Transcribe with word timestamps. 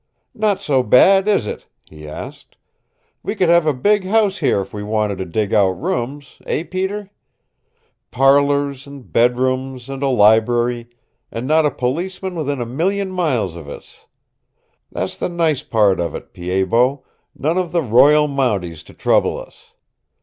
"Not 0.33 0.59
so 0.61 0.81
bad, 0.81 1.27
is 1.27 1.45
it?" 1.45 1.67
he 1.85 2.07
asked. 2.07 2.55
"We 3.21 3.35
could 3.35 3.49
have 3.49 3.67
a 3.67 3.71
big 3.73 4.03
house 4.03 4.39
here 4.39 4.61
if 4.61 4.73
we 4.73 4.81
wanted 4.81 5.19
to 5.19 5.25
dig 5.25 5.53
out 5.53 5.79
rooms 5.79 6.41
eh, 6.47 6.63
Peter? 6.63 7.11
Parlors, 8.09 8.87
and 8.87 9.13
bed 9.13 9.37
rooms, 9.37 9.89
and 9.91 10.01
a 10.01 10.07
library 10.07 10.89
and 11.31 11.45
not 11.45 11.67
a 11.67 11.69
policeman 11.69 12.33
within 12.33 12.59
a 12.59 12.65
million 12.65 13.11
miles 13.11 13.55
of 13.55 13.69
us. 13.69 14.07
That's 14.91 15.15
the 15.17 15.29
nice 15.29 15.61
part 15.61 15.99
of 15.99 16.15
it, 16.15 16.33
PIED 16.33 16.71
BOT 16.71 17.03
none 17.35 17.59
of 17.59 17.71
the 17.71 17.83
Royal 17.83 18.27
Mounties 18.27 18.81
to 18.85 18.95
trouble 18.95 19.39
us. 19.39 19.73